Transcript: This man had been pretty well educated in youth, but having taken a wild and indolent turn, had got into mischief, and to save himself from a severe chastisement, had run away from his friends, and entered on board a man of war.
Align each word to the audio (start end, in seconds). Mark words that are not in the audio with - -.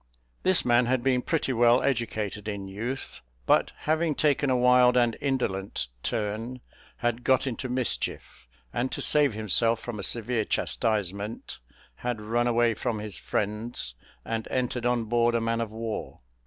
This 0.41 0.65
man 0.65 0.87
had 0.87 1.03
been 1.03 1.21
pretty 1.21 1.53
well 1.53 1.83
educated 1.83 2.47
in 2.47 2.67
youth, 2.67 3.21
but 3.45 3.71
having 3.81 4.15
taken 4.15 4.49
a 4.49 4.57
wild 4.57 4.97
and 4.97 5.15
indolent 5.21 5.89
turn, 6.01 6.59
had 6.97 7.23
got 7.23 7.45
into 7.45 7.69
mischief, 7.69 8.47
and 8.73 8.91
to 8.93 8.99
save 8.99 9.35
himself 9.35 9.79
from 9.79 9.99
a 9.99 10.03
severe 10.03 10.43
chastisement, 10.43 11.59
had 11.97 12.19
run 12.19 12.47
away 12.47 12.73
from 12.73 12.97
his 12.97 13.19
friends, 13.19 13.93
and 14.25 14.47
entered 14.47 14.87
on 14.87 15.03
board 15.05 15.35
a 15.35 15.39
man 15.39 15.61
of 15.61 15.71
war. 15.71 16.21